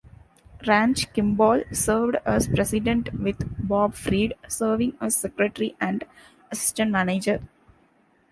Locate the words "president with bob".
2.47-3.93